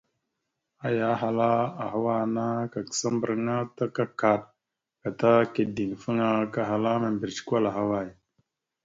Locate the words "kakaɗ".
3.95-4.41